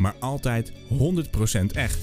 [0.00, 0.74] maar altijd 100%
[1.72, 1.98] echt.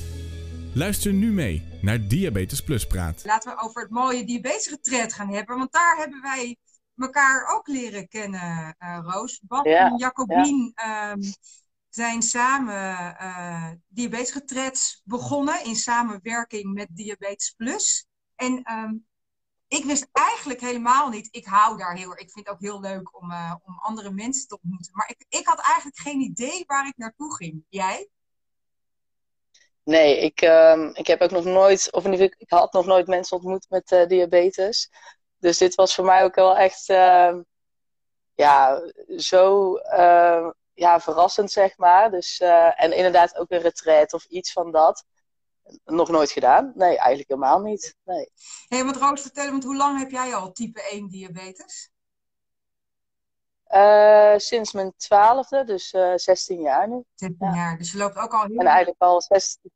[0.74, 3.26] Luister nu mee naar Diabetes Plus Praat.
[3.26, 6.58] Laten we over het mooie diabetesretreat gaan hebben, want daar hebben wij
[6.96, 9.42] elkaar ook leren kennen, uh, Roos.
[9.64, 11.22] Ja, en Jacobien ehm,
[11.90, 18.08] zijn samen uh, diabetesretreats begonnen in samenwerking met Diabetes Plus.
[18.36, 18.94] En ehm,
[19.68, 23.22] ik wist eigenlijk helemaal niet, ik hou daar heel ik vind het ook heel leuk
[23.22, 24.92] om, uh, om andere mensen te ontmoeten.
[24.96, 27.66] Maar ik, ik had eigenlijk geen idee waar ik naartoe ging.
[27.70, 28.10] Jij?
[29.84, 33.38] Nee, ik, ehm, ik heb ook nog nooit, of geval, ik had nog nooit mensen
[33.38, 34.90] ontmoet met eh, diabetes.
[35.38, 37.42] Dus dit was voor mij ook wel echt, ehm,
[38.36, 38.82] ja,
[39.18, 42.12] zo ehm, ja, verrassend, zeg maar.
[42.12, 45.06] Dus, eh, en inderdaad ook een retreat of iets van dat.
[45.86, 46.72] Nog nooit gedaan?
[46.76, 47.96] Nee, eigenlijk helemaal niet.
[48.04, 48.32] Nee.
[48.68, 51.92] Hey, want Roos, vertel, want hoe lang heb jij al type 1 diabetes?
[53.64, 57.04] Eh, sinds mijn twaalfde, dus eh 16 jaar nu.
[57.16, 57.56] 16 Ja.
[57.56, 59.72] jaar, dus je loopt ook al heel, En eigenlijk al 16.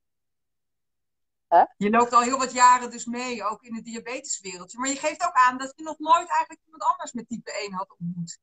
[1.78, 4.80] je loopt al heel wat jaren dus mee, ook in het diabeteswereldje.
[4.80, 7.74] Maar je geeft ook aan dat je nog nooit eigenlijk iemand anders met type 1
[7.74, 8.40] had ontmoet.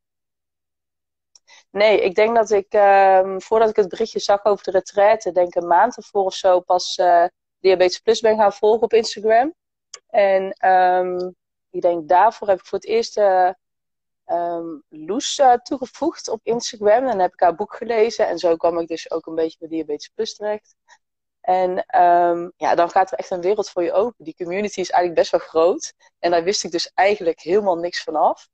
[1.71, 5.55] Nee, ik denk dat ik, ehm, voordat ik het berichtje zag over de retraite, denk
[5.55, 7.25] een maand ervoor of zo, pas eh,
[7.61, 9.55] Diabetes Plus ben gaan volgen op Instagram.
[10.09, 11.31] En ehm,
[11.71, 13.51] ik denk daarvoor heb ik voor het eerst eh,
[14.25, 17.03] ehm, Loes eh, toegevoegd op Instagram.
[17.03, 19.59] En dan heb ik haar boek gelezen en zo kwam ik dus ook een beetje
[19.59, 20.75] bij Diabetes Plus terecht.
[21.41, 24.25] En ehm, ja, dan gaat er echt een wereld voor je open.
[24.25, 25.93] Die community is eigenlijk best wel groot.
[26.19, 28.49] En daar wist ik dus eigenlijk helemaal niks van af.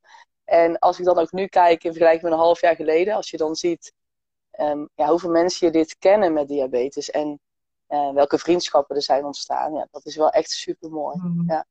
[0.45, 3.31] En als ik dan ook nu kijk in vergelijking met een half jaar geleden, als
[3.31, 3.93] je dan ziet
[4.95, 7.41] ja, hoeveel mensen je dit kennen met diabetes en
[7.87, 11.17] eh, welke vriendschappen er zijn ontstaan, ja, dat is wel echt super mooi.
[11.17, 11.51] Mhm.
[11.51, 11.67] Ja.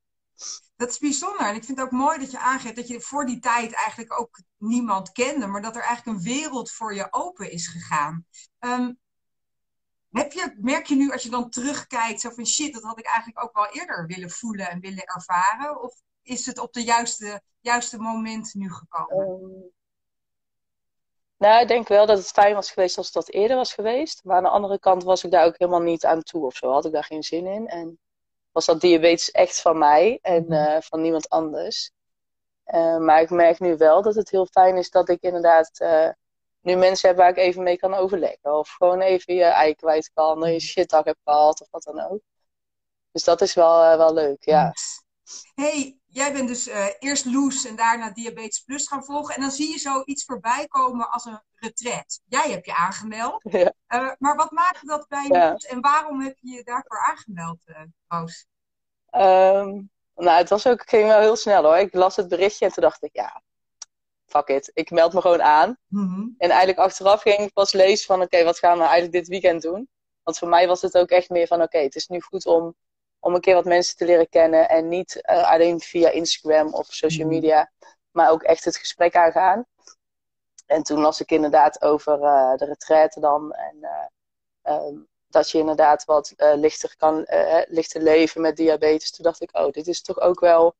[0.75, 1.47] Dat is bijzonder.
[1.47, 4.19] En ik vind het ook mooi dat je aangeeft dat je voor die tijd eigenlijk
[4.19, 8.25] ook niemand kende, maar dat er eigenlijk een wereld voor je open is gegaan.
[8.59, 8.91] Ehm,
[10.11, 13.05] heb je, merk je nu als je dan terugkijkt, zo van shit, dat had ik
[13.05, 15.81] eigenlijk ook wel eerder willen voelen en willen ervaren?
[15.81, 19.25] Of is het op de juiste, juiste moment nu gekomen?
[19.25, 19.69] Ehm,
[21.43, 24.23] nou, ik denk wel dat het fijn was geweest als dat eerder was geweest.
[24.23, 26.71] Maar aan de andere kant was ik daar ook helemaal niet aan toe of zo.
[26.71, 27.67] Had ik daar geen zin in.
[27.67, 27.99] En
[28.51, 31.91] was dat diabetes echt van mij en eh, van niemand anders.
[32.63, 36.09] Eh, maar ik merk nu wel dat het heel fijn is dat ik inderdaad eh,
[36.61, 38.57] nu mensen heb waar ik even mee kan overleggen.
[38.57, 41.99] Of gewoon even je ei kwijt kan, dat je shitdag hebt gehad of wat dan
[41.99, 42.21] ook.
[43.11, 44.73] Dus dat is wel, wel leuk, ja.
[45.55, 49.35] hey, jij bent dus eh, eerst Loes en daarna Diabetes Plus gaan volgen.
[49.35, 52.19] En dan zie je zoiets voorbij komen als een retreat.
[52.25, 53.43] Jij hebt je aangemeld.
[53.51, 53.73] Ja.
[53.87, 55.55] Eh, maar wat maakte dat bij je Ja.
[55.55, 57.63] en waarom heb je je daarvoor aangemeld,
[58.07, 58.45] Roos?
[59.09, 59.81] Ehm,
[60.15, 61.77] nou, het was ook, ging wel heel snel hoor.
[61.77, 63.41] Ik las het berichtje en toen dacht ik, ja,
[64.25, 64.71] fuck it.
[64.73, 65.77] Ik meld me gewoon aan.
[65.87, 66.21] Mhm.
[66.37, 69.61] En eigenlijk achteraf ging ik pas lezen van, oké, wat gaan we eigenlijk dit weekend
[69.61, 69.89] doen?
[70.23, 72.75] Want voor mij was het ook echt meer van, oké, het is nu goed om,
[73.23, 74.69] om een keer wat mensen te leren kennen.
[74.69, 77.35] En niet eh, alleen via Instagram of social Mhm.
[77.35, 77.71] media,
[78.11, 79.65] maar ook echt het gesprek aangaan.
[80.65, 83.53] En toen las ik inderdaad over eh, de retraite dan.
[83.53, 84.05] En eh,
[84.61, 84.95] ehm,
[85.27, 87.25] dat je inderdaad wat lichter kan
[87.67, 89.11] lichter leven met diabetes.
[89.11, 90.75] Toen dacht ik, oh, dit is toch ook wel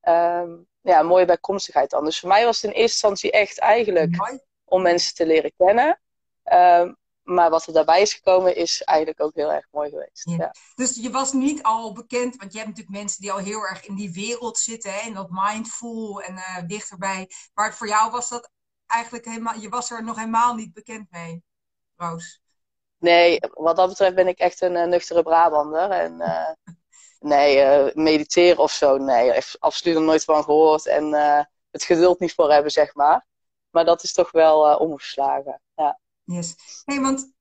[0.00, 2.04] ehm, ja, een mooie bijkomstigheid dan.
[2.04, 6.00] Dus voor mij was het in eerste instantie echt eigenlijk om mensen te leren kennen.
[6.42, 6.92] Ehm,
[7.28, 10.24] maar wat er daarbij is gekomen is eigenlijk ook heel erg mooi geweest.
[10.24, 10.36] Ja.
[10.36, 10.54] Ja.
[10.74, 13.86] Dus je was niet al bekend, want je hebt natuurlijk mensen die al heel erg
[13.86, 17.30] in die wereld zitten, hè, in dat mindful en eh, dichterbij.
[17.54, 18.50] Maar voor jou was dat
[18.86, 21.42] eigenlijk helemaal, je was er nog helemaal niet bekend mee,
[21.96, 22.40] Roos.
[22.98, 25.90] Nee, wat dat betreft ben ik echt een eh, nuchtere Brabander.
[25.90, 26.52] En eh,
[27.18, 30.86] nee, mediteren of zo, nee, echt absoluut nog nooit van gehoord.
[30.86, 31.12] En
[31.70, 33.26] het geduld niet voor hebben, zeg maar.
[33.70, 35.60] Maar dat is toch wel omgeslagen.
[35.74, 35.98] Ja.
[36.28, 36.82] Yes.
[36.84, 37.32] Nee, want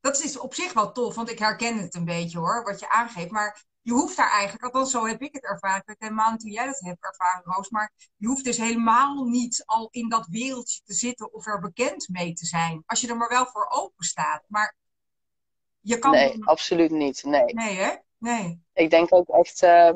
[0.00, 2.88] dat is op zich wel tof, want ik herken het een beetje hoor, wat je
[2.88, 3.30] aangeeft.
[3.30, 6.42] Maar je hoeft daar eigenlijk, althans zo heb ik het ervaren, ik weet helemaal niet
[6.42, 10.26] hoe jij dat hebt ervaren, Roos, maar je hoeft dus helemaal niet al in dat
[10.26, 12.82] wereldje te zitten of er bekend mee te zijn.
[12.86, 14.44] Als je er maar wel voor open staat.
[14.48, 14.76] Maar
[15.80, 16.10] je kan.
[16.10, 17.24] Nee, absoluut niet.
[17.24, 17.54] Nee.
[17.54, 17.94] Nee, hè?
[18.18, 18.60] Nee.
[18.72, 19.94] Ik denk ook echt, eh,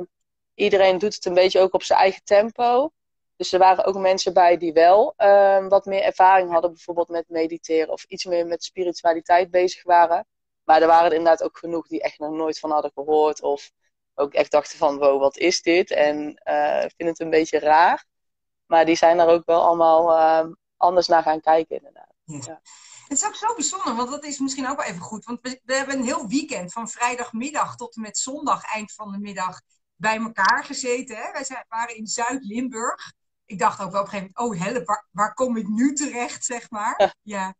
[0.55, 2.93] iedereen doet het een beetje ook op zijn eigen tempo.
[3.41, 7.29] Dus er waren ook mensen bij die wel eh, wat meer ervaring hadden, bijvoorbeeld met
[7.29, 10.27] mediteren of iets meer met spiritualiteit bezig waren.
[10.65, 13.43] Maar er waren inderdaad ook genoeg die echt nog nooit van hadden gehoord.
[13.43, 13.71] Of
[14.15, 15.91] ook echt dachten van, wow, wat is dit?
[15.91, 18.05] En uh, vinden het een beetje raar.
[18.67, 22.13] Maar die zijn er ook wel allemaal uh, anders naar gaan kijken, inderdaad.
[22.25, 22.61] Ja.
[23.09, 25.25] Het is ook zo bijzonder, want dat is misschien ook wel even goed.
[25.25, 29.13] Want we, we, hebben een heel weekend van vrijdagmiddag tot en met zondag eind van
[29.13, 29.61] de middag
[29.97, 31.17] bij elkaar gezeten.
[31.17, 31.33] Hè?
[31.33, 33.19] Wij zijn, waren in Zuid-Limburg.
[33.51, 35.95] Ik dacht ook wel op een gegeven moment, oh help, waar, waar kom ik nu
[35.95, 37.17] terecht, zeg maar.
[37.23, 37.55] Ja.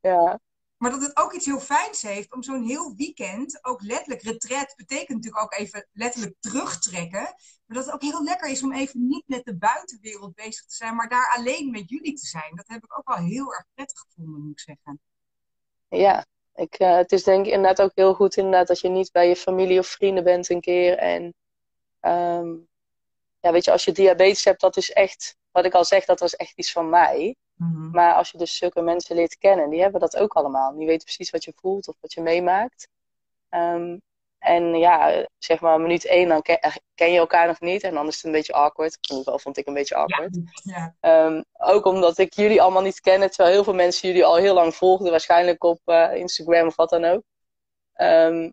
[0.00, 0.40] ja.
[0.76, 4.74] Maar dat het ook iets heel fijns heeft om zo'n heel weekend, ook letterlijk, retret
[4.76, 7.20] betekent natuurlijk ook even letterlijk terugtrekken.
[7.20, 10.74] Maar dat het ook heel lekker is om even niet met de buitenwereld bezig te
[10.74, 12.54] zijn, maar daar alleen met jullie te zijn.
[12.54, 15.00] Dat heb ik ook wel heel erg prettig gevonden, moet ik zeggen.
[15.88, 19.12] Ja, ik, uh, het is denk ik inderdaad ook heel goed inderdaad dat je niet
[19.12, 20.98] bij je familie of vrienden bent een keer.
[20.98, 21.34] En
[22.00, 22.68] um,
[23.44, 26.20] ja, weet je, als je diabetes hebt, dat is echt, wat ik al zeg, dat
[26.20, 27.36] was echt iets van mij.
[27.54, 27.90] Mhm.
[27.90, 30.76] Maar als je dus zulke mensen leert kennen, die hebben dat ook allemaal.
[30.76, 32.88] Die weten precies wat je voelt of wat je meemaakt.
[33.50, 34.02] Um,
[34.38, 36.58] en ja, zeg maar minuut één, dan ken,
[36.94, 37.82] ken, je elkaar nog niet.
[37.82, 38.94] En dan is het een beetje awkward.
[38.94, 40.38] In ieder geval vond ik een beetje awkward.
[40.62, 41.26] Ja, ja.
[41.26, 43.30] Um, ook omdat ik jullie allemaal niet ken.
[43.30, 45.10] Terwijl heel veel mensen jullie al heel lang volgden.
[45.10, 47.22] Waarschijnlijk op uh, Instagram of wat dan ook.
[47.96, 48.52] Um,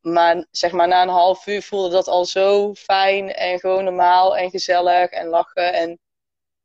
[0.00, 3.32] maar zeg maar na een half uur voelde dat al zo fijn.
[3.34, 5.72] En gewoon normaal en gezellig en lachen.
[5.72, 5.98] En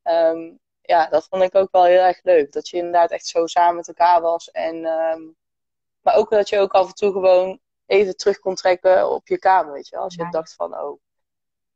[0.03, 2.51] um, ja, dat vond ik ook wel heel erg leuk.
[2.51, 4.51] Dat je inderdaad echt zo samen met elkaar was.
[4.51, 5.35] En, um,
[6.01, 9.39] maar ook dat je ook af en toe gewoon even terug kon trekken op je
[9.39, 9.97] kamer, weet je.
[9.97, 10.99] Als je dacht van, oh,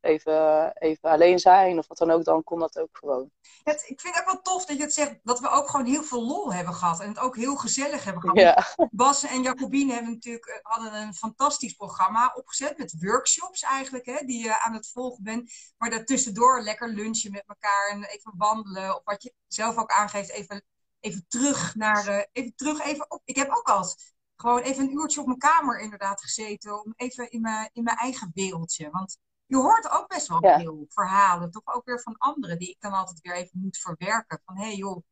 [0.01, 3.31] even, even alleen zijn of wat dan ook, dan kon dat ook gewoon.
[3.63, 5.85] Het, ik vind het ook wel tof dat je het zegt, dat we ook gewoon
[5.85, 6.99] heel veel lol hebben gehad.
[6.99, 8.37] En het ook heel gezellig hebben gehad.
[8.37, 8.87] Ja.
[8.91, 14.25] Bas en Jacobine hebben natuurlijk, eh, hadden een fantastisch programma opgezet met workshops eigenlijk, hè,
[14.25, 15.51] die je aan het volgen bent.
[15.77, 18.95] Maar daartussendoor lekker lunchen met elkaar en even wandelen.
[18.95, 20.65] Of wat je zelf ook aangeeft, even,
[20.99, 23.21] even terug naar, uh, even terug, even op.
[23.23, 23.95] Ik heb ook al
[24.35, 26.83] gewoon even een uurtje op mijn kamer inderdaad gezeten.
[26.83, 28.89] Om even in mijn, in mijn eigen wereldje.
[28.89, 29.17] Want
[29.49, 32.93] je hoort ook best wel veel verhalen, toch ook weer van anderen, die ik dan
[32.93, 34.41] altijd weer even moet verwerken.
[34.45, 35.03] Van hé hey joh,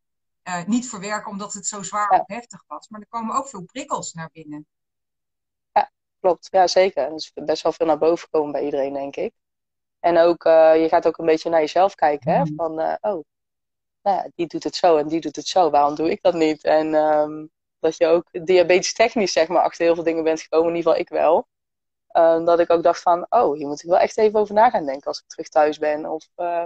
[0.44, 3.64] uh, niet verwerken omdat het zo zwaar of heftig was, maar er komen ook veel
[3.64, 4.68] prikkels naar binnen.
[5.72, 6.48] Ja, klopt.
[6.52, 7.04] Ja, zeker.
[7.04, 9.34] Er is best wel veel naar boven komen bij iedereen, denk ik.
[10.00, 12.44] En ook, uh, je gaat ook een beetje naar jezelf kijken, hè?
[12.44, 12.56] Mm.
[12.56, 13.24] Van, uh, oh,
[14.02, 16.34] nou ja, die doet het zo en die doet het zo, waarom doe ik dat
[16.34, 16.64] niet?
[16.64, 20.70] En um, dat je ook diabetes technisch, zeg maar, achter heel veel dingen bent gekomen,
[20.70, 21.48] in ieder geval ik wel.
[22.18, 24.70] Uh, dat ik ook dacht van, oh, hier moet ik wel echt even over na
[24.70, 26.06] gaan denken als ik terug thuis ben.
[26.06, 26.66] Of uh,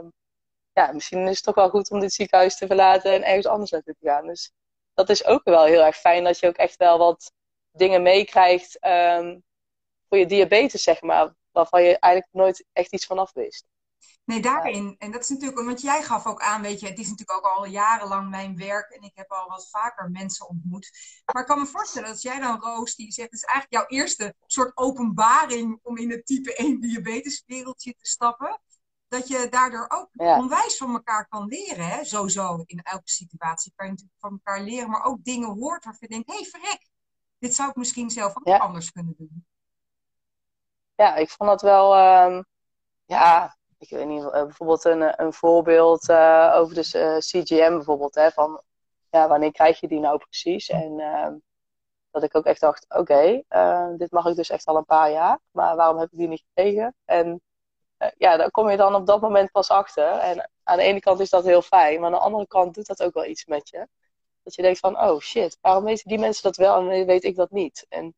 [0.73, 3.71] ja, misschien is het toch wel goed om dit ziekenhuis te verlaten en ergens anders
[3.71, 4.27] naartoe te gaan.
[4.27, 4.51] Dus
[4.93, 7.31] dat is ook wel heel erg fijn dat je ook echt wel wat
[7.71, 9.43] dingen meekrijgt um,
[10.09, 11.33] voor je diabetes, zeg maar.
[11.51, 13.65] Waarvan je eigenlijk nooit echt iets vanaf wist.
[14.25, 14.95] Nee, daarin.
[14.97, 17.51] En dat is natuurlijk, want jij gaf ook aan, weet je, het is natuurlijk ook
[17.51, 20.91] al jarenlang mijn werk en ik heb al wat vaker mensen ontmoet.
[21.25, 23.99] Maar ik kan me voorstellen dat jij dan, Roos, die zegt, het is eigenlijk jouw
[23.99, 28.61] eerste soort openbaring om in het type 1 diabeteswereldje te stappen.
[29.07, 31.85] Dat je daardoor ook onwijs van elkaar kan leren.
[31.85, 32.03] Hè?
[32.03, 36.07] Sowieso, in elke situatie kan je natuurlijk van elkaar leren, maar ook dingen hoort waarvan
[36.09, 36.89] je denkt, hé, hey, verrek,
[37.39, 39.45] dit zou ik misschien zelf ook anders kunnen doen.
[40.95, 42.45] Ja, ik vond dat wel, um,
[43.05, 47.75] ja, ik weet niet, eh, bijvoorbeeld een, eh, een voorbeeld uh, over de uh, CGM
[47.75, 48.15] bijvoorbeeld.
[48.15, 48.61] Hè, van
[49.09, 50.69] ja, wanneer krijg je die nou precies?
[50.69, 51.27] En uh,
[52.11, 53.43] dat ik ook echt dacht, oké,
[53.97, 55.39] dit mag ik dus echt al een paar jaar.
[55.51, 56.95] Maar waarom heb ik die niet gekregen?
[57.05, 57.41] En
[58.17, 60.07] ja, daar kom je dan op dat moment pas achter.
[60.07, 61.99] En aan de ene kant is dat heel fijn.
[61.99, 63.87] Maar aan de andere kant doet dat ook wel iets met je.
[64.43, 67.35] Dat je denkt van, oh shit, waarom weten die mensen dat wel en weet ik
[67.35, 67.85] dat niet?
[67.89, 68.15] En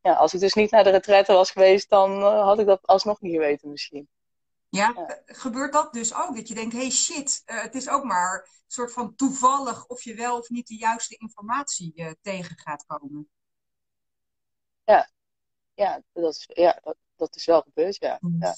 [0.00, 3.20] ja, als ik dus niet naar de retraite was geweest, dan had ik dat alsnog
[3.20, 4.08] niet geweten misschien.
[4.74, 6.36] Ja, eh, gebeurt dat dus ook?
[6.36, 10.02] Dat je denkt, hey shit, uh, het is ook maar een soort van toevallig of
[10.02, 13.28] je wel of niet de juiste informatie uh, tegen gaat komen.
[14.84, 15.10] Ja,
[15.74, 18.18] ja, dat, is, ja dat, dat is wel gebeurd, ja.
[18.38, 18.54] ja.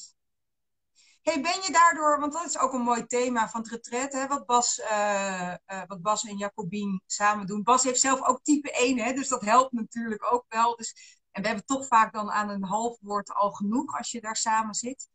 [1.23, 4.27] Hey, ben je daardoor, want dat is ook een mooi thema van het retret, hè,
[4.27, 5.55] wat, Bas, uh,
[5.87, 7.63] wat Bas en Jacobien samen doen.
[7.63, 10.77] Bas heeft zelf ook type 1, hè, dus dat helpt natuurlijk ook wel.
[10.77, 14.21] Dus, en we hebben toch vaak dan aan een half woord al genoeg als je
[14.21, 15.09] daar samen zit.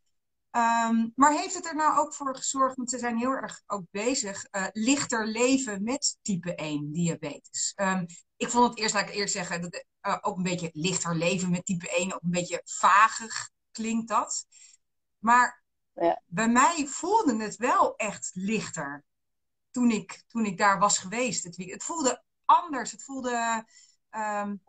[0.56, 3.84] Um, maar heeft het er nou ook voor gezorgd, want ze zijn heel erg ook
[3.90, 7.72] bezig, uh, lichter leven met type 1 diabetes?
[7.76, 11.14] Um, ik vond het eerst, laat ik eerst zeggen, dat, uh, ook een beetje lichter
[11.14, 14.46] leven met type 1, ook een beetje vagig klinkt dat.
[15.18, 15.62] Maar
[15.94, 16.22] ja.
[16.26, 19.04] bij mij voelde het wel echt lichter
[19.70, 21.44] toen ik, toen ik daar was geweest.
[21.44, 23.64] Het, het voelde anders, het voelde.
[24.10, 24.62] Um,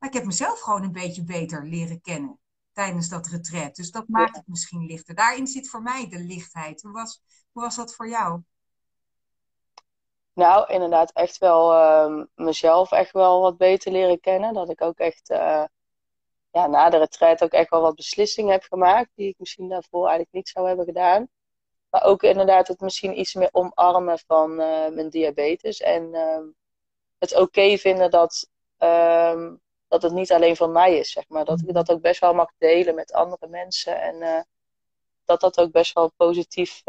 [0.00, 2.40] ik heb mezelf gewoon een beetje beter leren kennen
[2.78, 3.76] tijdens dat retret.
[3.76, 5.14] Dus dat maakt het misschien lichter.
[5.14, 6.82] Daarin zit voor mij de lichtheid.
[6.82, 8.40] Hoe was, hoe was dat voor jou?
[10.32, 14.54] Nou, inderdaad, echt wel ehm, mezelf echt wel wat beter leren kennen.
[14.54, 15.64] Dat ik ook echt uh,
[16.50, 19.10] ja, na de retreat ook echt wel wat beslissingen heb gemaakt.
[19.14, 21.28] Die ik misschien daarvoor eigenlijk niet zou hebben gedaan.
[21.90, 25.80] Maar ook inderdaad het misschien iets meer omarmen van uh, mijn diabetes.
[25.80, 26.38] En uh,
[27.18, 31.44] het oké vinden dat, um, dat het niet alleen van mij is, zeg maar.
[31.44, 34.00] Dat ik dat ook best wel mag delen met andere mensen.
[34.00, 34.40] En uh,
[35.24, 36.82] dat dat ook best wel positief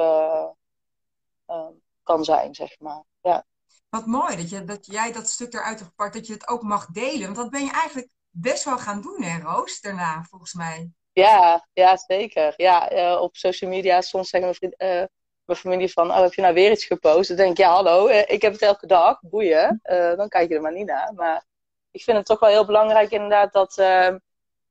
[2.03, 3.03] kan zijn, zeg maar.
[3.21, 3.45] Ja.
[3.89, 6.61] Wat mooi dat, je, dat jij dat stuk eruit hebt gepakt, dat je het ook
[6.61, 7.23] mag delen.
[7.23, 10.91] Want dat ben je eigenlijk best wel gaan doen, hè, Roos, daarna, volgens mij.
[11.13, 12.53] Ja, ja zeker.
[12.55, 15.09] Ja, uh, op social media soms zeggen mijn, vriend,
[15.45, 17.27] mijn familie van, oh, heb je nou weer iets gepost?
[17.27, 19.79] Dan denk ik, ja, hallo, ik heb het elke dag, boeien.
[20.15, 21.13] dan kijk je er maar niet naar.
[21.13, 21.45] Maar
[21.91, 23.75] ik vind het toch wel heel belangrijk inderdaad dat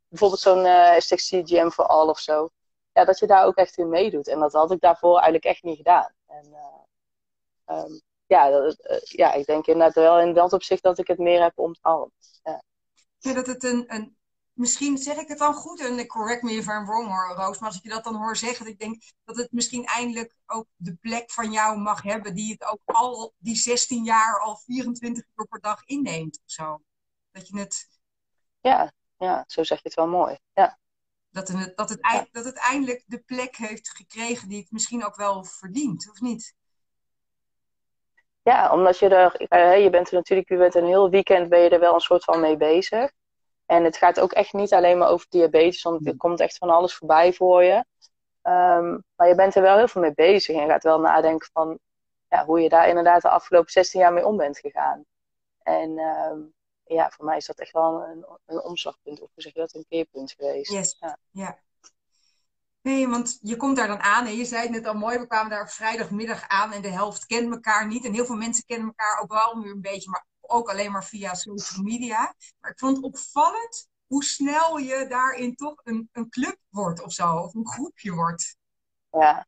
[0.08, 2.50] bijvoorbeeld zo'n uh, STXC for All of zo,
[2.92, 4.28] ja, dat je daar ook echt in meedoet.
[4.28, 6.12] En dat had ik daarvoor eigenlijk echt niet gedaan.
[6.26, 6.54] En,
[7.66, 11.42] um, ja, dat, ja, ik denk inderdaad wel in dat opzicht dat ik het meer
[11.42, 12.40] heb omarmd.
[12.42, 12.62] Ja.
[13.18, 14.16] ja, dat het een, een
[14.52, 17.68] misschien zeg ik het dan goed, en correct me if I'm wrong hoor, Roos, maar
[17.68, 20.66] als ik je dat dan hoor zeggen, dat ik denk dat het misschien eindelijk ook
[20.76, 25.25] de plek van jou mag hebben, die het ook al die 16 jaar al 24
[25.37, 26.80] uur per dag inneemt of zo.
[27.30, 27.87] Dat je het.
[28.61, 30.38] Ja, ja, zo zeg je het wel mooi.
[30.52, 30.78] Ja.
[31.30, 32.26] Dat het, dat, het, ja.
[32.30, 36.56] dat het eindelijk de plek heeft gekregen die het misschien ook wel verdient, of niet?
[38.42, 41.68] Ja, omdat je er, je bent er natuurlijk, je bent een heel weekend ben je
[41.68, 43.11] er wel een soort van mee bezig.
[43.66, 46.70] En het gaat ook echt niet alleen maar over diabetes, want er komt echt van
[46.70, 47.85] alles voorbij voor je.
[48.42, 51.49] Um, maar je bent er wel heel veel mee bezig en je gaat wel nadenken
[51.52, 51.78] van
[52.28, 55.04] ja, hoe je daar inderdaad de afgelopen 16 jaar mee om bent gegaan.
[55.62, 56.54] En um,
[56.88, 59.75] ja, voor mij is dat echt wel een, een omslagpunt, of hoe zeg je dat,
[59.75, 60.73] een keerpunt geweest.
[60.73, 60.97] Yes.
[61.00, 61.18] Ja.
[61.30, 61.59] ja.
[62.80, 65.26] Nee, want je komt daar dan aan en je zei het net al mooi, we
[65.26, 68.04] kwamen daar vrijdagmiddag aan en de helft kent elkaar niet.
[68.04, 71.04] En heel veel mensen kennen elkaar ook wel nu een beetje, maar ook alleen maar
[71.04, 72.35] via social media.
[72.61, 77.12] Maar ik vond het opvallend hoe snel je daarin toch een, een club wordt of
[77.12, 78.57] zo, of een groepje wordt.
[79.11, 79.47] Ja,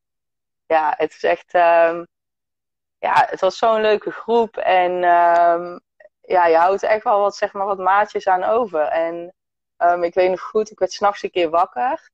[0.66, 1.54] ja het is echt.
[1.54, 2.06] Um,
[2.98, 5.80] ja, het was zo'n leuke groep en um,
[6.30, 8.80] ja, je houdt echt wel wat, zeg maar, wat maatjes aan over.
[8.80, 9.34] En
[9.78, 12.10] um, ik weet nog goed, ik werd s'nachts een keer wakker.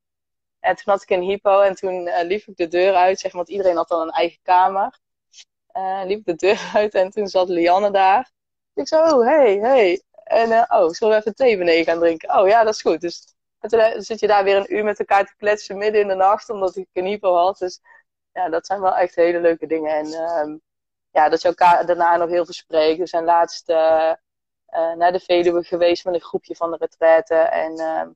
[0.61, 3.33] En toen had ik een hypo en toen uh, liep ik de deur uit, zeg
[3.33, 4.99] maar, want iedereen had dan een eigen kamer.
[5.77, 8.31] Uh, liep de deur uit en toen zat Lianne daar.
[8.75, 10.03] Ik zo, oh, hey, hey.
[10.25, 12.39] En uh, oh, zullen we even thee beneden gaan drinken?
[12.39, 13.01] Oh ja, dat is goed.
[13.01, 16.09] Dus en toen zit je daar weer een uur met elkaar te kletsen midden in
[16.09, 17.59] de nacht, omdat ik een hypo had.
[17.59, 17.81] Dus
[18.33, 19.95] ja, dat zijn wel echt hele leuke dingen.
[19.95, 20.57] En uh,
[21.17, 22.99] ja, dat je elkaar daarna nog heel veel spreekt.
[22.99, 24.13] We zijn laatst uh,
[24.97, 27.35] naar de Veluwe geweest met een groepje van de retraite.
[27.35, 28.11] En ehm,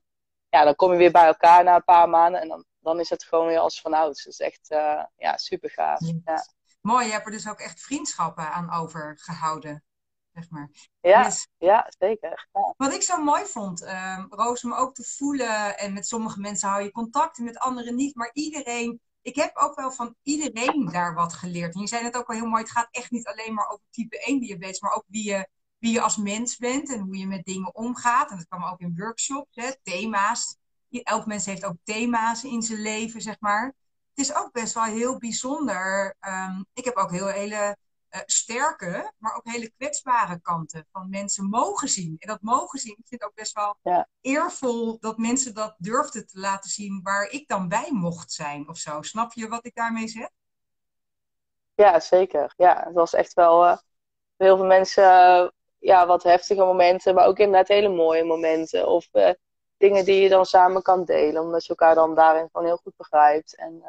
[0.49, 2.41] ja, dan kom je weer bij elkaar na een paar maanden.
[2.41, 4.23] En dan, dan is het gewoon weer als van ouds.
[4.23, 4.67] Dus echt
[5.15, 5.99] ja, super gaaf.
[6.25, 6.45] Ja.
[6.81, 9.83] Mooi, je hebt er dus ook echt vriendschappen aan overgehouden
[10.33, 10.69] zeg maar.
[11.01, 11.47] Ja, yes.
[11.57, 12.47] ja zeker.
[12.77, 16.69] Wat ik zo mooi vond, um, Roos, om ook te voelen, en met sommige mensen
[16.69, 20.89] hou je contact, en met anderen niet, maar iedereen, ik heb ook wel van iedereen
[20.91, 21.73] daar wat geleerd.
[21.75, 23.85] En je zei het ook al heel mooi, het gaat echt niet alleen maar over
[23.89, 25.47] type 1 diabetes, maar ook wie je,
[25.77, 28.31] wie je als mens bent en hoe je met dingen omgaat.
[28.31, 30.57] En dat kwam ook in workshops, hè, thema's.
[30.89, 33.65] Elk mens heeft ook thema's in zijn leven, zeg maar.
[34.13, 36.15] Het is ook best wel heel bijzonder.
[36.19, 37.77] Um, ik heb ook heel hele
[38.11, 42.15] uh, sterke, maar ook hele kwetsbare kanten van mensen mogen zien.
[42.19, 44.07] En dat mogen zien, ik vind het ook best wel ja.
[44.21, 48.77] eervol dat mensen dat durfden te laten zien waar ik dan bij mocht zijn of
[48.77, 49.01] zo.
[49.01, 50.29] Snap je wat ik daarmee zeg?
[51.73, 52.53] Ja, zeker.
[52.57, 53.77] Ja, het was echt wel uh,
[54.37, 58.87] heel veel mensen, uh, ja, wat heftige momenten, maar ook inderdaad hele mooie momenten.
[58.87, 59.07] Of
[59.77, 62.95] dingen die je dan samen kan delen, omdat je elkaar dan daarin gewoon heel goed
[62.95, 63.55] begrijpt.
[63.55, 63.83] En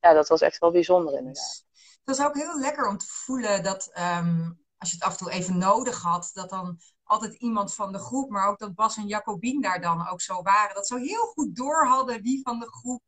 [0.00, 1.64] ja, dat was echt wel bijzonder inderdaad
[2.04, 5.18] het was ook heel lekker om te voelen dat um, als je het af en
[5.18, 8.96] toe even nodig had, dat dan altijd iemand van de groep, maar ook dat Bas
[8.96, 10.74] en Jacobien daar dan ook zo waren.
[10.74, 13.02] Dat ze heel goed door hadden wie van de groep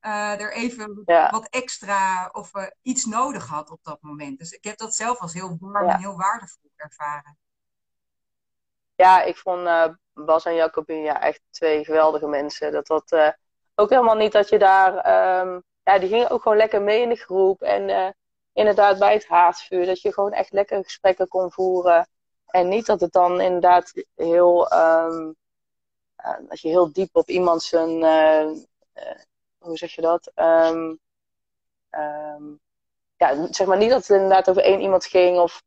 [0.00, 1.30] uh, er even ja.
[1.30, 4.38] wat extra of uh, iets nodig had op dat moment.
[4.38, 5.94] Dus ik heb dat zelf als heel warm ja.
[5.94, 7.38] en heel waardevol ervaren.
[8.94, 12.72] Ja, ik vond uh, Bas en Jacobien ja, echt twee geweldige mensen.
[12.72, 13.36] Dat dat
[13.74, 14.92] ook helemaal niet dat je daar.
[15.46, 17.62] Um, ja, die gingen ook gewoon lekker mee in de groep.
[17.62, 18.14] En
[18.54, 19.86] inderdaad bij het haardvuur.
[19.86, 22.08] Dat je gewoon echt lekker gesprekken kon voeren.
[22.46, 24.72] En niet dat het dan inderdaad heel.
[24.72, 25.36] Um,
[26.24, 27.90] uh, dat je heel diep op iemand zijn.
[27.90, 28.56] Uh,
[28.94, 29.20] uh,
[29.58, 30.32] hoe zeg je dat?
[30.34, 31.00] Um,
[31.90, 32.60] um,
[33.16, 35.38] ja, zeg maar niet dat het inderdaad over één iemand ging.
[35.38, 35.62] Of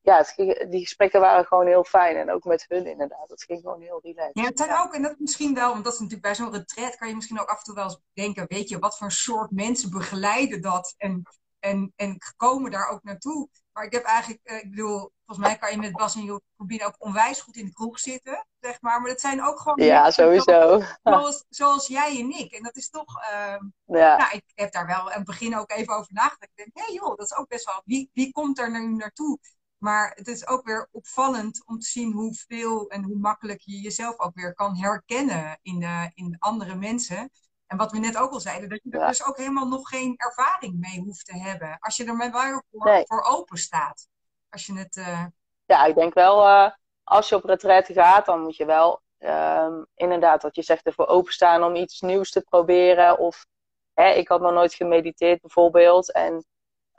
[0.00, 2.16] ja, het die gesprekken waren gewoon heel fijn.
[2.16, 3.28] En ook met hun inderdaad.
[3.28, 4.34] Dat ging gewoon heel relaxed.
[4.34, 6.96] Ja, het zijn ook, en dat misschien wel, want dat is natuurlijk bij zo'n retreat,
[6.96, 9.50] kan je misschien ook af en toe wel eens denken, weet je, wat voor soort
[9.50, 10.94] mensen begeleiden dat?
[10.96, 11.22] En
[11.60, 13.48] en, en komen daar ook naartoe.
[13.72, 16.86] Maar ik heb eigenlijk, eh, ik bedoel, volgens mij kan je met Bas en Jacobine
[16.86, 19.00] ook onwijs goed in de kroeg zitten, zeg maar.
[19.00, 19.86] Maar dat zijn ook gewoon...
[19.86, 20.82] Ja, sowieso.
[21.02, 22.52] Zoals, zoals jij en ik.
[22.52, 23.22] En dat is toch...
[23.32, 24.16] Uh, ja.
[24.16, 26.50] Nou, ik heb daar wel aan het begin ook even over nagedacht.
[26.50, 27.82] Ik denk, hé hey joh, dat is ook best wel...
[27.84, 29.38] Wie, wie komt er nu naartoe?
[29.78, 34.18] Maar het is ook weer opvallend om te zien hoeveel en hoe makkelijk je jezelf
[34.18, 37.30] ook weer kan herkennen in, uh, in andere mensen.
[37.68, 40.14] En wat we net ook al zeiden, dat je er dus ook helemaal nog geen
[40.16, 41.76] ervaring mee hoeft te hebben.
[41.78, 42.30] Als je er maar
[42.70, 44.08] voor, voor open staat.
[44.48, 45.24] Als je het, uh...
[45.64, 46.70] Ja, ik denk wel, uh,
[47.04, 51.06] als je op retraite gaat, dan moet je wel um, inderdaad, wat je zegt, ervoor
[51.06, 53.18] openstaan om iets nieuws te proberen.
[53.18, 53.46] Of
[53.94, 56.12] hè, ik had nog nooit gemediteerd bijvoorbeeld.
[56.12, 56.44] En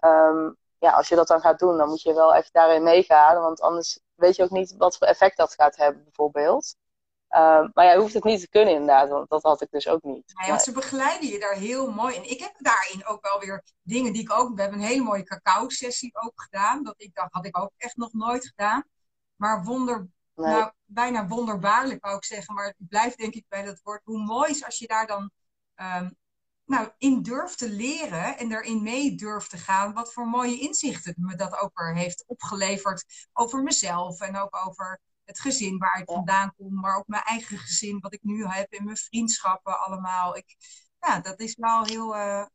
[0.01, 3.41] um, ja, als je dat dan gaat doen, dan moet je wel echt daarin meegaan.
[3.41, 6.75] Want anders weet je ook niet wat voor effect dat gaat hebben, bijvoorbeeld.
[7.35, 9.87] Um, maar ja, je hoeft het niet te kunnen inderdaad, want dat had ik dus
[9.87, 10.23] ook niet.
[10.25, 12.29] Ja, want ze begeleiden je daar heel mooi in.
[12.29, 14.55] Ik heb daarin ook wel weer dingen die ik ook...
[14.55, 16.83] We hebben een hele mooie cacao-sessie ook gedaan.
[16.83, 18.83] Dat ik dacht, had ik ook echt nog nooit gedaan.
[19.35, 22.55] Maar wonder, nou, bijna wonderbaarlijk wou ik zeggen.
[22.55, 24.01] Maar ik blijf denk ik bij dat woord.
[24.03, 25.31] Hoe mooi is als je daar dan
[25.75, 26.17] um,
[26.65, 29.93] nou, in durft te leren en erin mee durft te gaan.
[29.93, 34.99] Wat voor mooie inzichten me dat ook weer heeft opgeleverd over mezelf en ook over
[35.29, 38.73] het gezin waar ik vandaan kom, maar ook mijn eigen gezin, wat ik nu heb
[38.73, 40.35] in mijn vriendschappen allemaal.
[40.37, 40.55] Ik,
[40.99, 42.45] ja, dat is wel heel uh,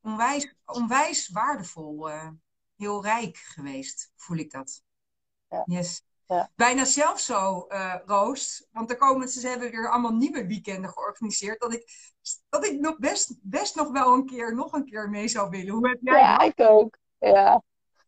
[0.00, 2.28] onwijs, onwijs waardevol, uh,
[2.76, 4.82] heel rijk geweest, voel ik dat.
[5.48, 5.62] Ja.
[5.66, 6.02] Yes.
[6.26, 6.50] Ja.
[6.54, 8.66] Bijna zelf zo, uh, Roos.
[8.70, 11.60] Want er komen ze hebben weer allemaal nieuwe weekenden georganiseerd.
[11.60, 12.12] Dat ik,
[12.48, 15.74] dat ik nog best, best nog wel een keer, nog een keer mee zou willen.
[15.74, 16.98] Hoe heb jij Ja, ik ook.
[17.18, 17.62] Ja.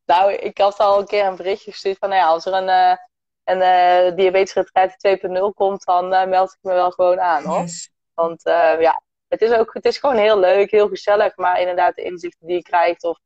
[0.05, 2.99] Nou, ik had al een keer een berichtje gestuurd van, nou ja, als er een,
[3.45, 7.61] een uh, diabetesretreat 2.0 komt, dan meld ik me wel gewoon aan, hoor.
[7.61, 7.91] Yes.
[8.15, 8.43] Want
[8.79, 11.37] ja, het is ook, het is gewoon heel leuk, heel gezellig.
[11.37, 13.19] Maar inderdaad, de inzichten die je krijgt of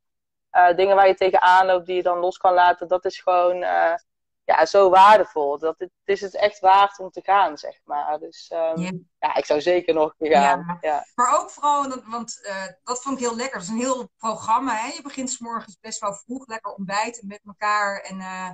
[0.77, 3.65] dingen waar je tegenaan loopt die je dan los kan laten, dat is gewoon
[4.49, 5.59] ja, zo waardevol.
[5.59, 8.19] Dat het, het, is het echt waard om te gaan, zeg maar.
[8.19, 9.35] Dus um, ja.
[9.35, 10.79] ik zou zeker nog gaan.
[10.81, 11.07] Ja.
[11.15, 13.55] Maar ook vooral, want uh, dat vond ik heel lekker.
[13.55, 14.75] Het is een heel programma.
[14.75, 14.87] Hè?
[14.87, 18.01] Je begint s morgens best wel vroeg, lekker ontbijten met elkaar.
[18.01, 18.51] En uh,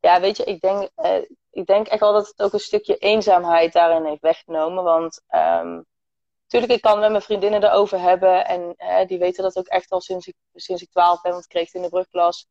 [0.00, 1.16] ja, weet je, ik denk, uh,
[1.50, 4.84] ik denk echt wel dat het ook een stukje eenzaamheid daarin heeft weggenomen.
[4.84, 8.46] Want natuurlijk, ik kan met mijn vriendinnen erover hebben.
[8.46, 11.44] En uh, die weten dat ook echt al sinds ik, sinds ik 12 ben, want
[11.44, 12.46] ik kreeg het in de brugklas.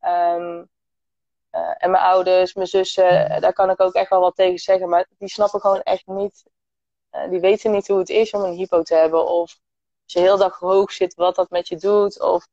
[0.00, 0.70] Um,
[1.52, 4.88] uh, en mijn ouders, mijn zussen, daar kan ik ook echt wel wat tegen zeggen.
[4.88, 6.44] Maar die snappen gewoon echt niet.
[7.12, 9.26] Uh, die weten niet hoe het is om een hypo te hebben.
[9.26, 9.58] Of
[10.04, 12.20] als je heel dag hoog zit, wat dat met je doet.
[12.20, 12.46] Of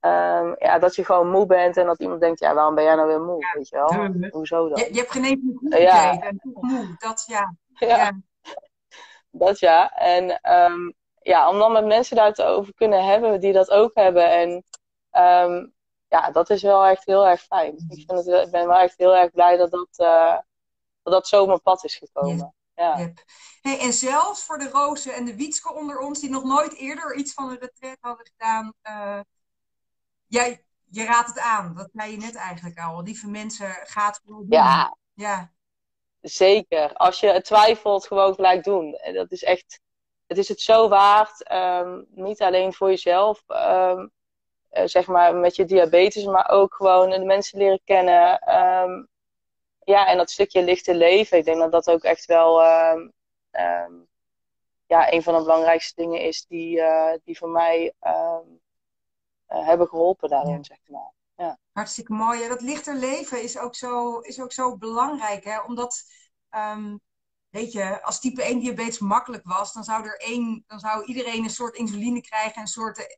[0.00, 2.94] um, ja, dat je gewoon moe bent en dat iemand denkt, ja, waarom ben jij
[2.94, 3.40] nou weer moe?
[3.40, 4.30] Ja, weet je wel?
[4.30, 4.78] Hoezo dan?
[4.78, 6.32] Je, je hebt geen enkele ja.
[6.42, 6.94] moe.
[6.98, 7.56] Dat ja.
[7.74, 7.86] ja.
[7.96, 8.20] ja.
[9.30, 9.92] Dat ja.
[9.92, 13.90] En um, ja, om dan met mensen daar te over kunnen hebben die dat ook
[13.94, 14.30] hebben.
[14.30, 14.64] En
[15.48, 15.73] um,
[16.14, 17.74] ja, dat is wel echt heel erg fijn.
[17.88, 20.38] Ik, vind het, ik ben wel echt heel erg blij dat dat, uh,
[21.02, 22.54] dat dat zo op mijn pad is gekomen.
[22.74, 22.98] Ja.
[22.98, 23.24] Yep.
[23.62, 27.14] Hey, en zelfs voor de Rozen en de Wietske onder ons, die nog nooit eerder
[27.14, 29.20] iets van een retreat hadden gedaan, uh,
[30.26, 31.74] jij, je raadt het aan.
[31.74, 33.02] Dat zei je net eigenlijk al.
[33.02, 34.58] Lieve mensen, gaat gewoon doen.
[34.58, 34.96] Ja.
[35.14, 35.52] ja.
[36.20, 36.92] Zeker.
[36.92, 38.98] Als je twijfelt, gewoon gelijk doen.
[39.12, 39.80] Dat is echt,
[40.26, 41.52] het is het zo waard.
[41.52, 44.04] Um, niet alleen voor jezelf, um, uh,
[44.84, 48.54] zeg maar met je diabetes, maar ook gewoon de mensen leren kennen.
[48.56, 49.08] Um,
[49.84, 51.38] ja, en dat stukje lichte leven.
[51.38, 52.60] Ik denk dat dat ook echt wel
[54.86, 58.38] ja, een van de belangrijkste dingen is die, uh, die voor mij uh,
[59.46, 60.62] hebben geholpen daarin, ja.
[60.62, 61.12] zeg maar.
[61.36, 61.58] Ja.
[61.72, 62.40] Hartstikke mooi.
[62.40, 65.44] Ja, dat lichter leven is ook zo, is ook zo belangrijk.
[65.44, 65.60] Hè?
[65.60, 66.02] Omdat,
[66.50, 67.00] um,
[67.48, 71.44] weet je, als type 1 diabetes makkelijk was, dan zou, er één, dan zou iedereen
[71.44, 73.16] een soort insuline krijgen, een soort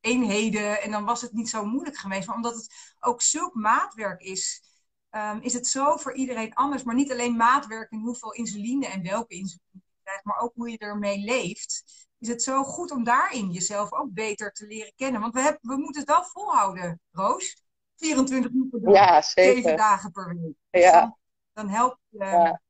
[0.00, 0.82] eenheden.
[0.82, 2.26] En dan was het niet zo moeilijk geweest.
[2.26, 4.62] Maar omdat het ook zulk maatwerk is,
[5.10, 6.82] um, is het zo voor iedereen anders.
[6.82, 10.70] Maar niet alleen maatwerk in hoeveel insuline en welke insuline je krijgt, maar ook hoe
[10.70, 15.20] je ermee leeft is het zo goed om daarin jezelf ook beter te leren kennen.
[15.20, 17.62] Want we, hebben, we moeten het wel volhouden, Roos.
[17.96, 20.54] 24 uur per dag, ja, 7 dagen per week.
[20.70, 21.00] Dus ja.
[21.00, 21.16] dan,
[21.52, 22.60] dan, helpt, uh, ja.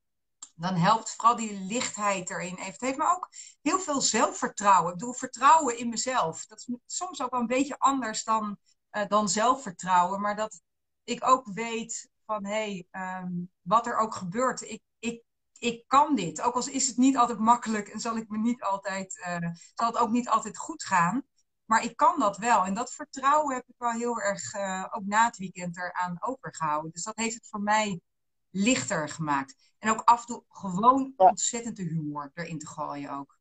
[0.61, 2.57] Dan helpt vooral die lichtheid erin.
[2.59, 3.29] Het heeft me ook
[3.63, 4.93] heel veel zelfvertrouwen.
[4.93, 6.47] Ik bedoel, vertrouwen in mezelf.
[6.47, 8.57] Dat is soms ook wel een beetje anders dan,
[8.93, 10.21] uh, dan zelfvertrouwen.
[10.21, 10.61] Maar dat
[11.05, 14.63] ik ook weet van, hé, hey, um, wat er ook gebeurt.
[14.63, 15.23] Ik, ik
[15.61, 16.41] ik kan dit.
[16.41, 19.87] Ook al is het niet altijd makkelijk en zal ik me niet altijd, uh, zal
[19.87, 21.23] het ook niet altijd goed gaan.
[21.65, 22.65] Maar ik kan dat wel.
[22.65, 26.91] En dat vertrouwen heb ik wel heel erg uh, ook na het weekend eraan overgehouden.
[26.91, 28.01] Dus dat heeft het voor mij
[28.51, 29.75] lichter gemaakt.
[29.79, 33.39] En ook af en toe gewoon ontzettend de humor erin te gooien ook.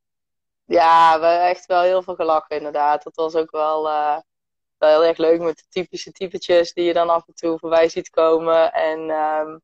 [0.65, 3.03] Ja, we hebben echt wel heel veel gelachen inderdaad.
[3.03, 4.17] Dat was ook wel, uh,
[4.77, 7.89] wel heel erg leuk met de typische typetjes die je dan af en toe voorbij
[7.89, 8.73] ziet komen.
[8.73, 9.61] En um,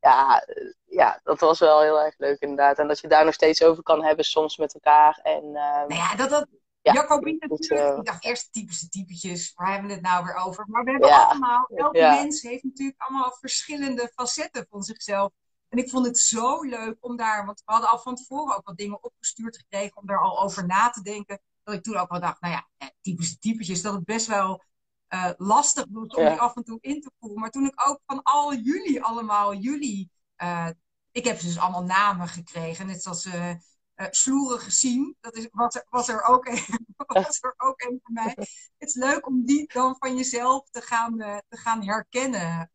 [0.00, 0.46] ja,
[0.84, 2.78] ja, dat was wel heel erg leuk inderdaad.
[2.78, 5.20] En dat je daar nog steeds over kan hebben soms met elkaar.
[5.22, 6.46] En, uh, nou ja, dat, dat,
[6.86, 7.92] ja, Jacobine natuurlijk.
[7.92, 10.64] Uh, ik dacht eerst typische typetjes, waar hebben we het nou weer over?
[10.68, 12.14] Maar we hebben ja, allemaal, elke ja.
[12.14, 15.32] mens heeft natuurlijk allemaal verschillende facetten van zichzelf.
[15.68, 18.66] En ik vond het zo leuk om daar, want we hadden al van tevoren ook
[18.66, 21.40] wat dingen opgestuurd gekregen om daar al over na te denken.
[21.62, 24.64] Dat ik toen ook wel dacht, nou ja, typische typetjes, dat het best wel
[25.08, 27.40] uh, lastig was om die af en toe in te voeren.
[27.40, 30.10] Maar toen ik ook van al jullie allemaal, jullie,
[30.42, 30.68] uh,
[31.12, 32.86] ik heb dus allemaal namen gekregen.
[32.86, 33.50] Net zoals uh,
[33.96, 36.64] uh, Sloeren gezien, dat is, was, er, was, er ook een,
[37.06, 38.34] was er ook een van mij.
[38.78, 41.16] Het is leuk om die dan van jezelf te gaan,
[41.48, 42.70] te gaan herkennen.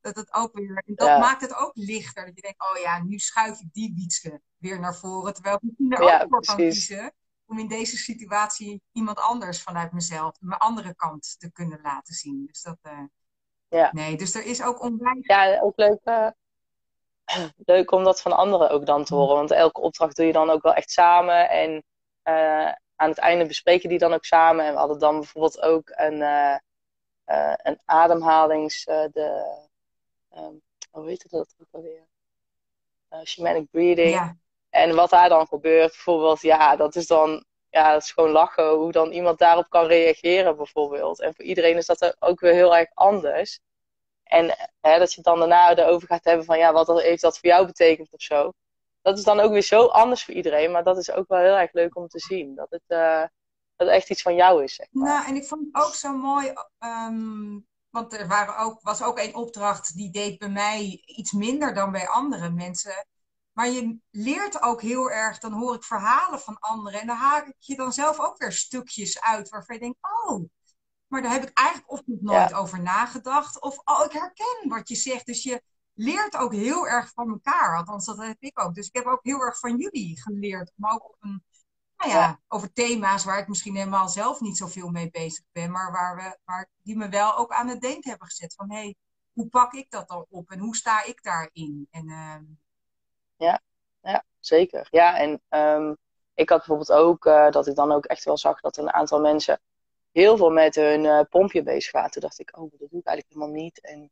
[0.00, 1.18] dat het ook weer, dat ja.
[1.18, 2.26] maakt het ook lichter.
[2.26, 5.34] Dat je denkt, oh ja, nu schuif ik die wietske weer naar voren.
[5.34, 7.14] Terwijl ik misschien er ook voor kan kiezen
[7.46, 12.46] om in deze situatie iemand anders vanuit mezelf, mijn andere kant te kunnen laten zien.
[12.46, 12.78] Dus dat,
[13.68, 13.90] ja.
[13.92, 15.26] nee, dus er is ook onwijs.
[15.26, 16.00] Ja, ook leuk,
[17.72, 19.36] leuk om dat van anderen ook dan te horen.
[19.36, 21.48] Want elke opdracht doe je dan ook wel echt samen.
[21.48, 21.82] En
[22.24, 24.64] uh, aan het einde bespreken die dan ook samen.
[24.64, 26.20] En we hadden dan bijvoorbeeld ook een,
[27.62, 28.84] een ademhalings.
[28.84, 29.58] de,
[30.36, 32.08] um, hoe heet dat ook alweer?
[33.24, 34.10] shamanic breathing.
[34.10, 34.36] Ja.
[34.70, 38.70] En wat daar dan gebeurt, bijvoorbeeld, ja, dat is dan, ja, dat is gewoon lachen
[38.70, 41.20] hoe dan iemand daarop kan reageren, bijvoorbeeld.
[41.20, 43.60] En voor iedereen is dat ook weer heel erg anders.
[44.30, 47.48] En hè, dat je dan daarna erover gaat hebben van, ja, wat heeft dat voor
[47.48, 48.52] jou betekend of zo.
[49.02, 51.56] Dat is dan ook weer zo anders voor iedereen, maar dat is ook wel heel
[51.56, 52.54] erg leuk om te zien.
[52.54, 53.20] Dat het, uh,
[53.76, 55.08] dat het echt iets van jou is, zeg maar.
[55.08, 59.18] Nou, en ik vond het ook zo mooi, um, want er waren ook, was ook
[59.18, 63.06] een opdracht die deed bij mij iets minder dan bij andere mensen.
[63.52, 67.00] Maar je leert ook heel erg, dan hoor ik verhalen van anderen.
[67.00, 70.44] En daar haak ik je dan zelf ook weer stukjes uit waarvan je denkt, oh,
[71.10, 72.56] maar daar heb ik eigenlijk of nog nooit ja.
[72.56, 73.60] over nagedacht.
[73.60, 75.26] Of, oh, ik herken wat je zegt.
[75.26, 75.62] Dus je
[75.94, 77.76] leert ook heel erg van elkaar.
[77.76, 78.74] Althans, dat heb ik ook.
[78.74, 80.72] Dus ik heb ook heel erg van jullie geleerd.
[80.74, 81.44] Maar ook op een,
[81.96, 85.70] nou ja, ja, over thema's waar ik misschien helemaal zelf niet zoveel mee bezig ben.
[85.70, 88.54] Maar waar we, waar, die me wel ook aan het denken hebben gezet.
[88.54, 88.96] Van, hé, hey,
[89.32, 90.50] hoe pak ik dat dan op?
[90.50, 91.88] En hoe sta ik daarin?
[91.90, 92.08] En...
[92.08, 92.36] Uh,
[93.36, 93.60] ja,
[94.00, 94.86] ja zeker.
[94.90, 95.96] Ja, en um,
[96.34, 99.20] ik had bijvoorbeeld ook uh, dat ik dan ook echt wel zag dat een aantal
[99.20, 99.60] mensen
[100.12, 102.10] heel veel met hun uh, pompje bezig waren.
[102.10, 103.80] Toen dacht ik, oh, dat doe ik eigenlijk helemaal niet.
[103.80, 104.10] En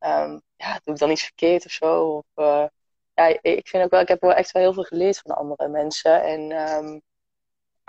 [0.00, 2.04] um, ja, doe ik dan iets verkeerd of zo?
[2.04, 2.66] Of, uh,
[3.14, 5.68] ja, ik vind ook wel, ik heb wel echt wel heel veel geleerd van andere
[5.68, 6.22] mensen.
[6.22, 7.02] En um,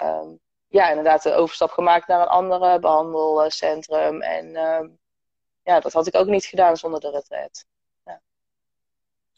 [0.03, 4.21] um, ja, inderdaad de overstap gemaakt naar een andere behandelcentrum.
[4.21, 4.51] En
[5.63, 7.65] ja, dat had ik ook niet gedaan zonder de retreat.
[8.03, 8.21] Ja.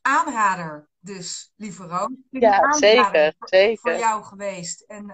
[0.02, 2.10] Aanrader dus, lieve Roos.
[2.30, 3.91] Ja, zeker, voor, zeker.
[3.91, 4.82] Voor jou geweest.
[4.82, 5.12] En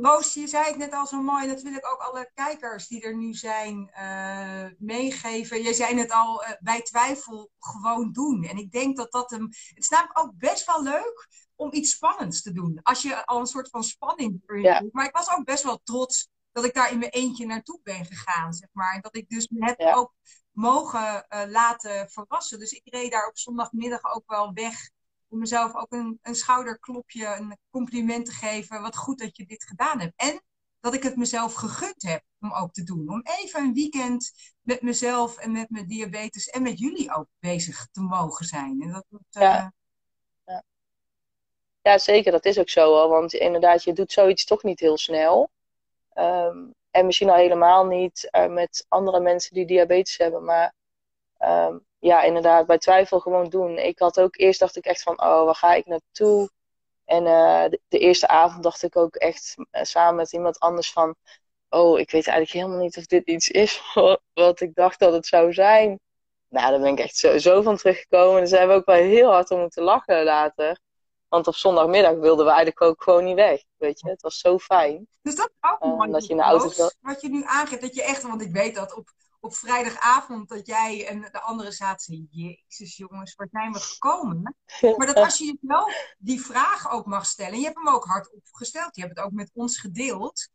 [0.00, 3.02] Roos, je zei het net al zo mooi, dat wil ik ook alle kijkers die
[3.02, 5.62] er nu zijn uh, meegeven.
[5.62, 8.44] Je zei het al, uh, bij twijfel gewoon doen.
[8.44, 9.42] En ik denk dat dat hem.
[9.42, 12.80] Het is namelijk ook best wel leuk om iets spannends te doen.
[12.82, 14.84] Als je al een soort van spanning ja.
[14.92, 18.04] Maar ik was ook best wel trots dat ik daar in mijn eentje naartoe ben
[18.04, 18.94] gegaan, zeg maar.
[18.94, 19.94] En dat ik dus me heb ja.
[19.94, 20.14] ook
[20.50, 22.58] mogen uh, laten verrassen.
[22.58, 24.90] Dus ik reed daar op zondagmiddag ook wel weg
[25.28, 28.82] om mezelf ook een, een schouderklopje, een compliment te geven.
[28.82, 30.12] Wat goed dat je dit gedaan hebt.
[30.16, 30.42] En
[30.80, 33.08] dat ik het mezelf gegund heb om ook te doen.
[33.08, 37.88] Om even een weekend met mezelf en met mijn diabetes en met jullie ook bezig
[37.92, 38.82] te mogen zijn.
[38.82, 39.72] En dat, dat ja.
[40.44, 40.62] Ja.
[41.82, 41.98] ja.
[41.98, 42.32] zeker.
[42.32, 42.92] Dat is ook zo.
[42.92, 43.08] Hoor.
[43.08, 45.50] Want inderdaad, je doet zoiets toch niet heel snel.
[46.14, 50.44] Um, en misschien al helemaal niet uh, met andere mensen die diabetes hebben.
[50.44, 50.74] Maar
[51.38, 53.78] um, ja, inderdaad, bij twijfel gewoon doen.
[53.78, 56.50] Ik had ook eerst dacht ik echt van, oh, waar ga ik naartoe?
[57.04, 60.92] En uh, de, de, eerste avond dacht ik ook echt uh, samen met iemand anders
[60.92, 61.14] van,
[61.68, 63.82] oh, ik weet eigenlijk helemaal niet of dit iets is
[64.34, 66.00] wat ik dacht dat het zou zijn.
[66.48, 68.32] Nou, daar ben ik echt zo, zo van teruggekomen.
[68.32, 70.78] En daar zijn we ook wel heel hard om moeten lachen later.
[71.28, 73.62] Want op zondagmiddag wilden we eigenlijk ook gewoon niet weg.
[73.76, 75.06] Weet je, het was zo fijn.
[75.22, 76.08] Dus dat is ook mooi.
[76.08, 78.52] Uh, dat je in de auto Wat je nu aangeeft, dat je echt, want ik
[78.52, 83.72] weet dat op op vrijdagavond dat jij en de andere zaten, jezus jongens, waar zijn
[83.72, 84.56] we gekomen?
[84.96, 88.04] Maar dat als je je wel die vraag ook mag stellen, je hebt hem ook
[88.04, 90.48] hardop gesteld, je hebt het ook met ons gedeeld,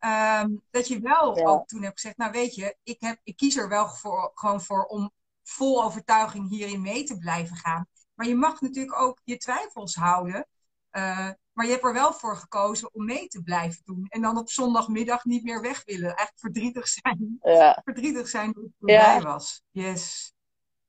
[0.00, 1.44] um, dat je wel ja.
[1.44, 4.60] ook toen hebt gezegd, nou weet je, ik, heb, ik kies er wel voor, gewoon
[4.60, 7.88] voor om vol overtuiging hierin mee te blijven gaan.
[8.14, 10.46] Maar je mag natuurlijk ook je twijfels houden.
[10.92, 14.06] Uh, maar je hebt er wel voor gekozen om mee te blijven doen.
[14.08, 16.06] En dan op zondagmiddag niet meer weg willen.
[16.06, 17.38] Eigenlijk verdrietig zijn.
[17.42, 17.80] Ja.
[17.84, 19.20] Verdrietig zijn dat het voorbij ja.
[19.20, 19.62] was.
[19.70, 20.32] Yes.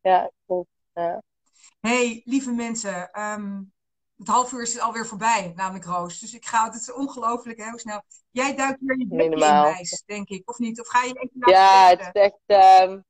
[0.02, 0.70] Ja, klopt.
[0.94, 1.22] Ja.
[1.80, 3.22] hey, lieve mensen.
[3.22, 3.74] Um,
[4.18, 6.20] het half uur is alweer voorbij, namelijk Roos.
[6.20, 8.02] Dus ik ga, het is ongelooflijk hoe snel.
[8.30, 10.82] Jij duikt weer je in ijs, denk ik, of niet?
[10.82, 12.84] Of ga je echt Ja, het is echt...
[12.84, 13.04] Um,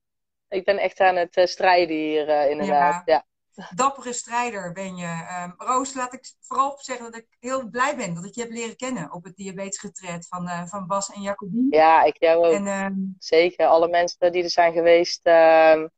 [0.48, 3.02] ik ben echt aan het uh, strijden hier, uh, inderdaad.
[3.04, 3.26] Ja.
[3.74, 5.42] Dappere strijder ben je.
[5.44, 8.50] Um, Roos, laat ik vooral zeggen dat ik heel blij ben dat ik je heb
[8.50, 11.76] leren kennen op het diabetesgetret van, uh, van Bas en Jacobine.
[11.76, 12.52] Ja, ik jou ook.
[12.52, 15.26] En, um, Zeker, alle mensen die er zijn geweest.
[15.26, 15.90] Um,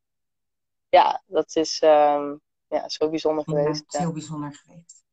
[0.89, 3.83] ja, dat is ja, zo bijzonder ja, geweest.
[3.87, 5.03] Ja, heel bijzonder geweest.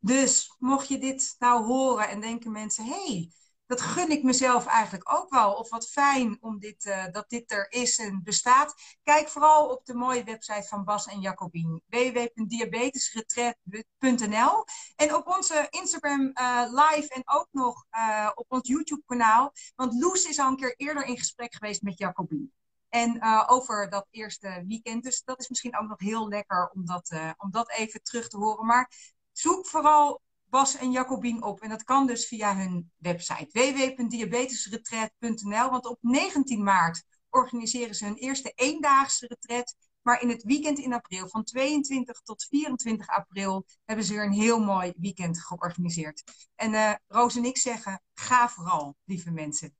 [0.00, 3.30] Dus mocht je dit nou horen en denken mensen, hey,
[3.66, 5.52] dat gun ik mezelf eigenlijk ook wel.
[5.52, 8.74] Of wat fijn om dit, uh, dat dit er is en bestaat.
[9.02, 11.82] Kijk vooral op de mooie website van Bas en Jacobien.
[11.86, 14.64] www.diabetesretret.nl
[14.96, 19.52] En op onze Instagram uh, live en ook nog uh, op ons YouTube kanaal.
[19.74, 22.52] Want Loes is al een keer eerder in gesprek geweest met Jacobien.
[22.88, 25.02] En over dat eerste weekend.
[25.02, 28.36] Dus dat is misschien ook nog heel lekker om dat, om dat even terug te
[28.36, 28.66] horen.
[28.66, 28.90] Maar
[29.32, 30.20] zoek vooral
[30.56, 31.60] Bas en Jacobien op.
[31.60, 35.70] En dat kan dus via hun website www.diabetesretreat.nl.
[35.70, 39.74] Want op 19 maart organiseren ze hun eerste eendaagse retreat.
[40.02, 44.32] Maar in het weekend in april, van 22 tot 24 april, hebben ze weer een
[44.32, 46.22] heel mooi weekend georganiseerd.
[46.54, 49.76] En uh, Roos en ik zeggen, ga vooral, lieve mensen.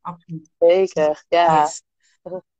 [0.00, 0.50] Absoluut.
[0.58, 1.60] Zeker, ja.
[1.60, 1.82] Yes.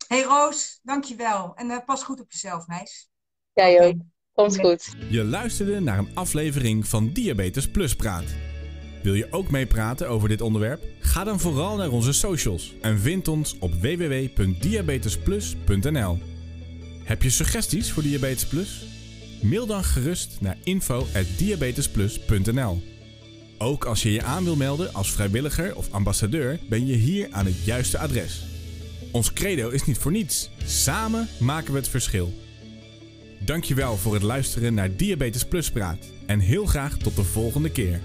[0.06, 1.54] Hey Roos, dankjewel.
[1.54, 3.10] En uh, pas goed op jezelf, meis.
[3.52, 3.94] Jij ja, ook.
[4.34, 4.94] Komt goed.
[5.08, 8.24] Je luisterde naar een aflevering van Diabetes Plus Praat.
[9.02, 10.84] Wil je ook meepraten over dit onderwerp?
[11.00, 16.18] Ga dan vooral naar onze socials en vind ons op www.diabetesplus.nl.
[17.04, 18.84] Heb je suggesties voor Diabetes Plus?
[19.42, 22.82] Mail dan gerust naar info@diabetesplus.nl.
[23.58, 27.46] Ook als je je aan wil melden als vrijwilliger of ambassadeur, ben je hier aan
[27.46, 28.44] het juiste adres.
[29.12, 30.50] Ons credo is niet voor niets.
[30.64, 32.32] Samen maken we het verschil.
[33.44, 38.00] Dankjewel voor het luisteren naar Diabetes Plus Praat en heel graag tot de volgende keer.